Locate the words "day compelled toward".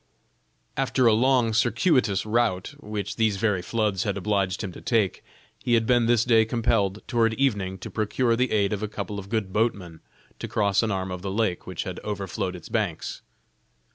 6.25-7.35